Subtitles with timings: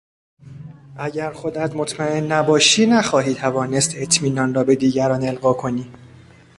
[0.95, 5.91] اگر خودت مطمئن نباشی نخواهی توانست اطمینان را به دیگران القا کنی.